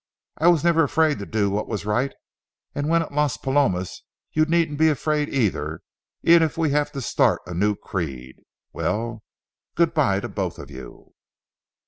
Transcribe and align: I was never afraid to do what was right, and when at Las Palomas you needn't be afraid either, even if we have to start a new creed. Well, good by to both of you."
I 0.39 0.47
was 0.47 0.63
never 0.63 0.83
afraid 0.83 1.19
to 1.19 1.27
do 1.27 1.51
what 1.51 1.67
was 1.67 1.85
right, 1.85 2.11
and 2.73 2.89
when 2.89 3.03
at 3.03 3.11
Las 3.11 3.37
Palomas 3.37 4.01
you 4.33 4.45
needn't 4.45 4.79
be 4.79 4.89
afraid 4.89 5.29
either, 5.29 5.81
even 6.23 6.41
if 6.41 6.57
we 6.57 6.71
have 6.71 6.91
to 6.93 7.01
start 7.01 7.39
a 7.45 7.53
new 7.53 7.75
creed. 7.75 8.37
Well, 8.73 9.21
good 9.75 9.93
by 9.93 10.19
to 10.21 10.27
both 10.27 10.57
of 10.57 10.71
you." 10.71 11.13